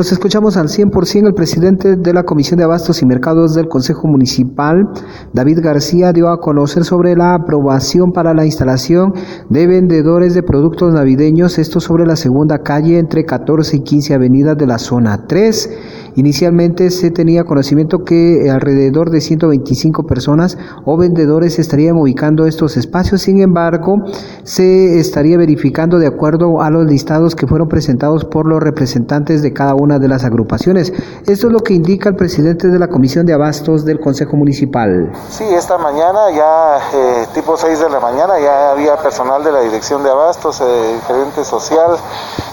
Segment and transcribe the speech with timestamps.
[0.00, 1.26] Nos escuchamos al 100%.
[1.26, 4.88] El presidente de la Comisión de Abastos y Mercados del Consejo Municipal,
[5.34, 9.12] David García, dio a conocer sobre la aprobación para la instalación
[9.50, 14.56] de vendedores de productos navideños, esto sobre la segunda calle entre 14 y 15 avenidas
[14.56, 15.70] de la zona 3.
[16.16, 23.22] Inicialmente se tenía conocimiento que alrededor de 125 personas o vendedores estarían ubicando estos espacios,
[23.22, 23.96] sin embargo,
[24.44, 29.52] se estaría verificando de acuerdo a los listados que fueron presentados por los representantes de
[29.52, 30.92] cada una de las agrupaciones.
[31.26, 35.12] Esto es lo que indica el presidente de la Comisión de Abastos del Consejo Municipal.
[35.28, 39.60] Sí, esta mañana ya eh, tipo 6 de la mañana ya había personal de la
[39.60, 41.96] Dirección de Abastos, eh, gerente social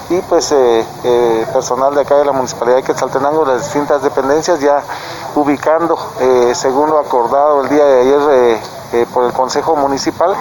[0.10, 4.60] y pues eh, eh, personal de acá de la Municipalidad de Quetzaltenango, las distintas dependencias
[4.62, 4.82] ya
[5.36, 8.62] ubicando, eh, según lo acordado el día de ayer
[9.14, 10.34] por el Consejo Municipal,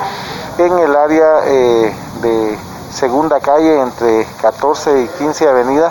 [0.59, 2.57] en el área de
[2.93, 5.91] segunda calle entre 14 y 15 avenida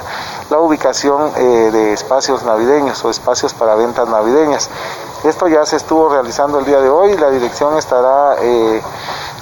[0.49, 4.69] la ubicación de espacios navideños o espacios para ventas navideñas.
[5.25, 8.37] Esto ya se estuvo realizando el día de hoy la dirección estará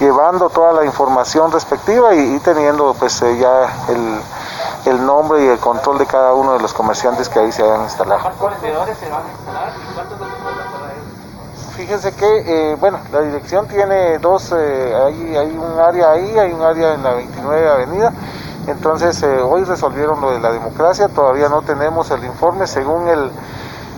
[0.03, 5.59] llevando toda la información respectiva y, teniendo pues eh, ya el, el, nombre y el
[5.59, 8.21] control de cada uno de los comerciantes que ahí se hayan instalado.
[8.21, 10.17] ¿Cuántos vendedores se van a instalar y cuántos
[11.77, 16.51] Fíjense que, eh, bueno, la dirección tiene dos, eh, hay, hay, un área ahí, hay
[16.51, 18.13] un área en la 29 Avenida,
[18.67, 23.31] entonces hoy resolvieron lo de la democracia, todavía no tenemos el informe, según el,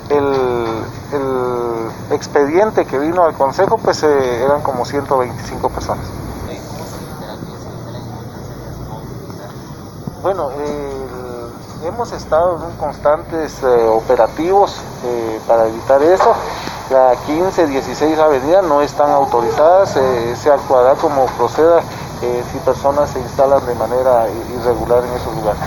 [0.09, 1.74] el, el
[2.15, 6.05] expediente que vino al Consejo, pues eh, eran como 125 personas.
[10.21, 10.49] Bueno,
[11.83, 16.33] hemos estado en constantes eh, operativos eh, para evitar eso.
[16.89, 19.97] La 15, 16 avenida no están autorizadas,
[20.35, 21.81] se actuará como proceda
[22.51, 25.61] si personas se instalan de manera irregular en esos lugares.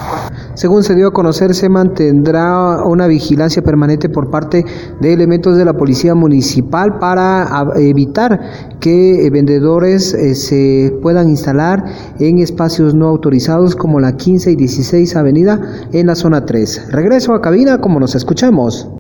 [0.59, 4.65] Según se dio a conocer, se mantendrá una vigilancia permanente por parte
[5.01, 8.41] de elementos de la Policía Municipal para evitar
[8.81, 11.85] que eh, vendedores eh, se puedan instalar
[12.19, 15.61] en espacios no autorizados como la 15 y 16 Avenida
[15.93, 16.91] en la zona 3.
[16.91, 18.89] Regreso a cabina como nos escuchamos.